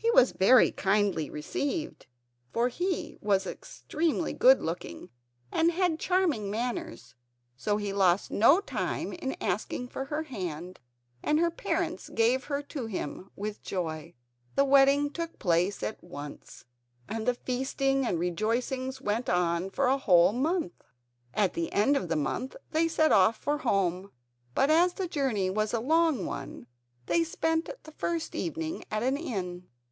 He 0.00 0.22
was 0.22 0.32
very 0.32 0.72
kindly 0.72 1.30
received, 1.30 2.06
for 2.52 2.66
he 2.68 3.16
was 3.20 3.46
extremely 3.46 4.32
good 4.32 4.60
looking 4.60 5.10
and 5.52 5.70
had 5.70 6.00
charming 6.00 6.50
manners, 6.50 7.14
so 7.56 7.76
he 7.76 7.92
lost 7.92 8.28
no 8.28 8.58
time 8.58 9.12
in 9.12 9.36
asking 9.40 9.88
for 9.88 10.06
her 10.06 10.24
hand 10.24 10.80
and 11.22 11.38
her 11.38 11.52
parents 11.52 12.08
gave 12.08 12.44
her 12.44 12.62
to 12.62 12.86
him 12.86 13.30
with 13.36 13.62
joy. 13.62 14.14
The 14.56 14.64
wedding 14.64 15.10
took 15.12 15.38
place 15.38 15.84
at 15.84 16.02
once, 16.02 16.64
and 17.08 17.24
the 17.24 17.34
feasting 17.34 18.04
and 18.04 18.18
rejoicings 18.18 19.00
went 19.00 19.28
on 19.28 19.70
for 19.70 19.86
a 19.86 19.98
whole 19.98 20.32
month. 20.32 20.72
At 21.32 21.54
the 21.54 21.72
end 21.72 21.96
of 21.96 22.08
the 22.08 22.16
month 22.16 22.56
they 22.72 22.88
set 22.88 23.12
off 23.12 23.36
for 23.36 23.58
home, 23.58 24.10
but 24.52 24.68
as 24.68 24.94
the 24.94 25.06
journey 25.06 25.48
was 25.48 25.72
a 25.72 25.78
long 25.80 26.26
one 26.26 26.66
they 27.06 27.22
spent 27.22 27.70
the 27.84 27.92
first 27.92 28.34
evening 28.34 28.84
at 28.90 29.04
an 29.04 29.16
inn. 29.16 29.68